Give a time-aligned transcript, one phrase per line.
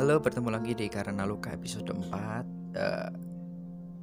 [0.00, 3.12] Halo, bertemu lagi di Karena Luka episode 4 Eh,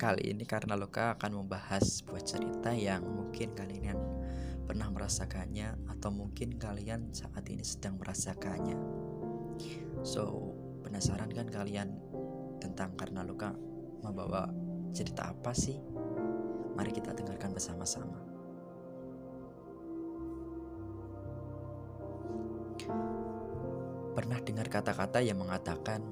[0.00, 4.00] Kali ini Karena Luka akan membahas sebuah cerita yang mungkin kalian
[4.64, 8.80] pernah merasakannya Atau mungkin kalian saat ini sedang merasakannya.
[10.00, 12.00] So, penasaran kan kalian
[12.56, 13.52] tentang Karena Luka?
[14.00, 14.48] Membawa
[14.96, 15.76] cerita apa sih?
[16.72, 18.16] Mari kita dengarkan bersama-sama
[24.12, 26.04] Pernah dengar kata-kata yang mengatakan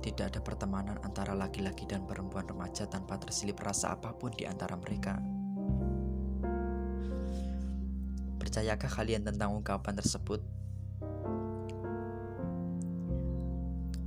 [0.00, 4.76] tidak ada pertemanan antara laki-laki dan perempuan remaja tanpa terselip rasa apa pun di antara
[4.76, 5.16] mereka.
[8.40, 10.44] Percayakah kalian tentang ungkapan tersebut?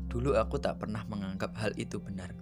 [0.05, 2.33] Dulu aku tak pernah menganggap hal itu benar.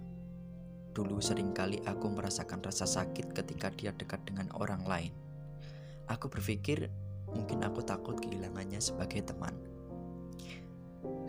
[0.96, 5.12] Dulu sering kali aku merasakan rasa sakit ketika dia dekat dengan orang lain.
[6.08, 6.88] Aku berpikir
[7.32, 9.65] mungkin aku takut kehilangannya sebagai teman.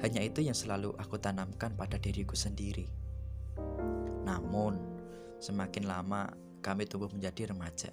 [0.07, 2.87] Hanya itu yang selalu aku tanamkan pada diriku sendiri.
[4.23, 4.79] Namun,
[5.35, 6.31] semakin lama
[6.63, 7.91] kami tumbuh menjadi remaja.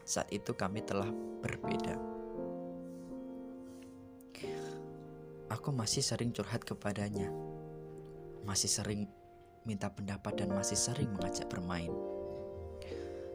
[0.00, 1.12] Saat itu kami telah
[1.44, 2.00] berbeda.
[5.52, 7.28] Aku masih sering curhat kepadanya.
[8.48, 9.04] Masih sering
[9.68, 11.92] minta pendapat dan masih sering mengajak bermain.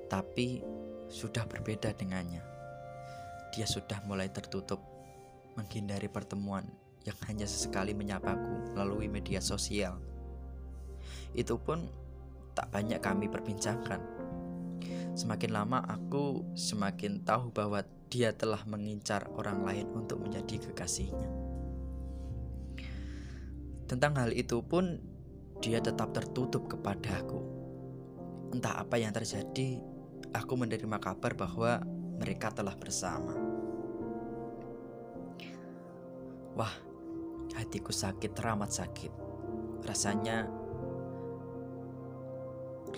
[0.09, 0.65] Tapi
[1.05, 2.41] sudah berbeda dengannya.
[3.53, 4.81] Dia sudah mulai tertutup,
[5.53, 6.65] menghindari pertemuan
[7.05, 10.01] yang hanya sesekali menyapaku melalui media sosial.
[11.37, 11.85] Itu pun
[12.57, 14.01] tak banyak kami perbincangkan.
[15.15, 21.29] Semakin lama aku semakin tahu bahwa dia telah mengincar orang lain untuk menjadi kekasihnya.
[23.85, 24.97] Tentang hal itu pun
[25.61, 27.39] dia tetap tertutup kepadaku.
[28.51, 29.77] Entah apa yang terjadi,
[30.33, 31.83] aku menerima kabar bahwa
[32.17, 33.35] mereka telah bersama.
[36.55, 36.71] Wah,
[37.53, 39.13] Hatiku sakit teramat sakit.
[39.85, 40.49] Rasanya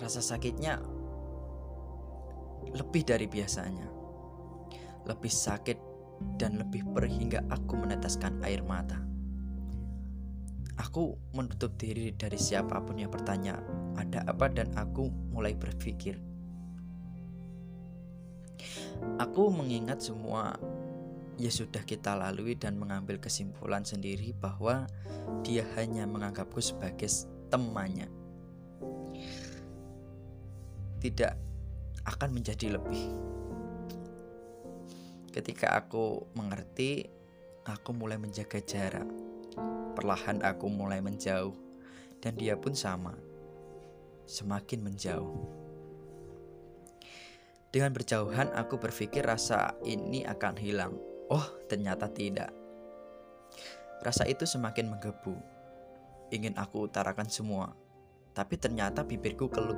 [0.00, 0.80] rasa sakitnya
[2.72, 3.88] lebih dari biasanya.
[5.04, 5.78] Lebih sakit
[6.40, 8.98] dan lebih perih hingga aku meneteskan air mata.
[10.78, 13.58] Aku menutup diri dari siapa pun yang bertanya
[13.98, 16.22] ada apa dan aku mulai berpikir.
[19.18, 20.54] Aku mengingat semua
[21.38, 24.90] ya sudah kita lalui dan mengambil kesimpulan sendiri bahwa
[25.46, 27.06] dia hanya menganggapku sebagai
[27.46, 28.10] temannya.
[30.98, 31.34] Tidak
[32.02, 33.14] akan menjadi lebih.
[35.30, 37.06] Ketika aku mengerti,
[37.62, 39.06] aku mulai menjaga jarak.
[39.94, 41.54] Perlahan aku mulai menjauh
[42.18, 43.14] dan dia pun sama.
[44.26, 45.46] Semakin menjauh.
[47.70, 50.98] Dengan berjauhan, aku berpikir rasa ini akan hilang.
[51.28, 52.48] Oh, ternyata tidak.
[54.00, 55.36] Rasa itu semakin menggebu.
[56.32, 57.76] Ingin aku utarakan semua,
[58.32, 59.76] tapi ternyata bibirku keluh.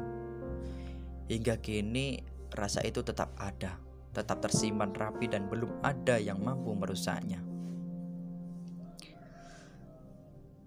[1.26, 2.22] Hingga kini,
[2.54, 3.82] rasa itu tetap ada,
[4.14, 7.42] tetap tersimpan rapi dan belum ada yang mampu merusaknya.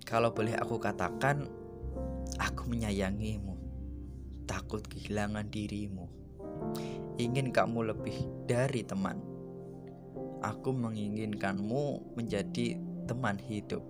[0.04, 1.48] Kalau boleh aku katakan,
[2.44, 3.56] aku menyayangimu,
[4.44, 6.12] takut kehilangan dirimu,
[7.16, 9.33] ingin kamu lebih dari teman
[10.44, 12.76] aku menginginkanmu menjadi
[13.08, 13.82] teman hidup.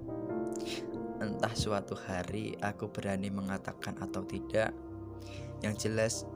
[1.20, 4.72] Entah suatu hari aku berani mengatakan atau tidak,
[5.66, 6.30] yang jelas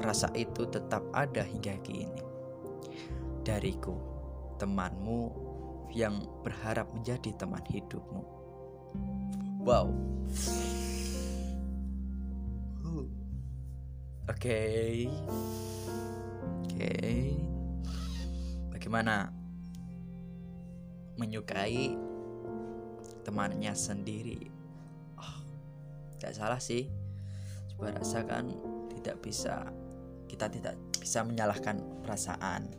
[0.00, 2.24] rasa itu tetap ada hingga kini.
[3.44, 3.94] Dariku,
[4.58, 5.30] temanmu
[5.94, 8.22] yang berharap menjadi teman hidupmu.
[9.62, 9.92] Wow.
[14.26, 15.06] Oke.
[15.06, 15.55] Okay.
[18.96, 19.28] Bagaimana
[21.20, 21.92] menyukai
[23.28, 24.48] temannya sendiri.
[25.20, 25.36] Oh,
[26.16, 26.88] tidak salah sih.
[27.76, 28.56] Coba rasakan
[28.96, 29.68] tidak bisa
[30.32, 32.72] kita tidak bisa menyalahkan perasaan.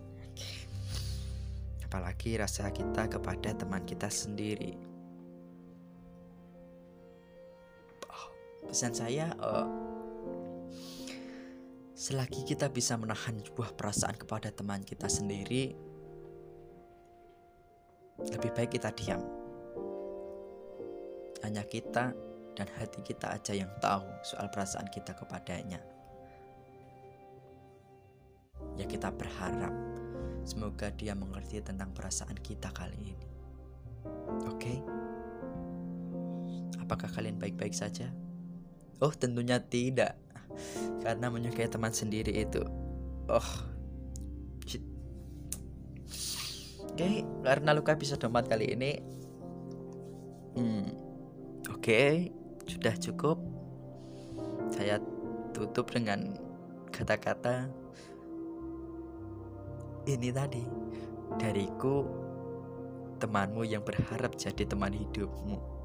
[1.86, 4.74] Apalagi rasa kita kepada teman kita sendiri.
[8.10, 8.26] Oh,
[8.66, 9.70] pesan saya oh,
[11.94, 15.88] selagi kita bisa menahan sebuah perasaan kepada teman kita sendiri
[18.22, 19.22] lebih baik kita diam.
[21.46, 22.12] Hanya kita
[22.58, 25.78] dan hati kita aja yang tahu soal perasaan kita kepadanya.
[28.78, 29.74] Ya kita berharap
[30.42, 33.26] semoga dia mengerti tentang perasaan kita kali ini.
[34.50, 34.58] Oke?
[34.58, 34.78] Okay?
[36.82, 38.10] Apakah kalian baik-baik saja?
[38.98, 40.18] Oh, tentunya tidak.
[41.06, 42.66] Karena menyukai teman sendiri itu
[43.28, 43.50] oh
[46.92, 48.92] Oke, karena luka episode 4 kali ini
[50.58, 50.86] hmm,
[51.72, 52.32] Oke,
[52.68, 53.38] sudah cukup.
[54.72, 55.00] Saya
[55.56, 56.36] tutup dengan
[56.92, 57.70] kata-kata
[60.08, 60.64] ini tadi
[61.36, 62.08] dariku
[63.20, 65.77] temanmu yang berharap jadi teman hidupmu.